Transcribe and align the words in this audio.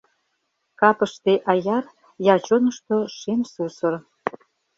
Капыште 0.79 1.33
аяр 1.51 1.85
я 2.33 2.35
чонышто 2.45 2.97
шем 3.17 3.41
сусыр. 3.51 3.93